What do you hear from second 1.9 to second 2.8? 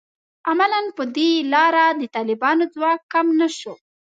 د طالبانو